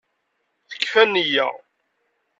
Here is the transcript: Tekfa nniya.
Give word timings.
Tekfa 0.69 1.03
nniya. 1.07 1.47